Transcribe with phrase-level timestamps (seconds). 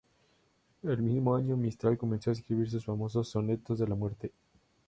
[0.81, 4.31] El mismo año, Mistral comenzó a escribir sus famosos "Sonetos de la muerte".